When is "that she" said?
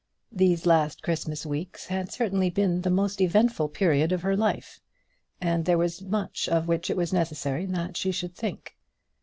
7.67-8.11